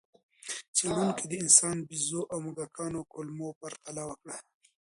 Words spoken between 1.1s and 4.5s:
د انسان، بیزو او موږکانو کولمو پرتله وکړه.